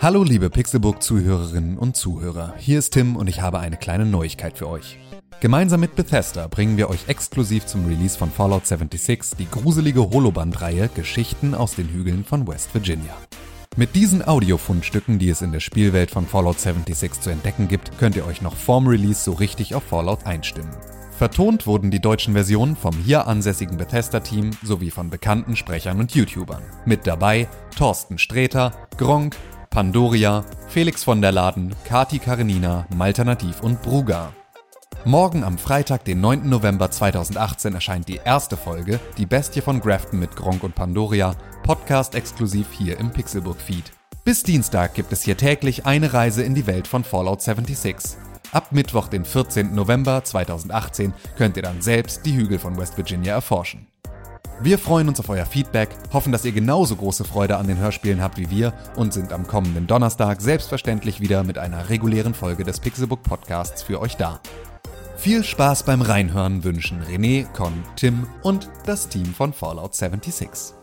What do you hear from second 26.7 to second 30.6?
Mit dabei Thorsten Sträter, Gronk, Pandoria,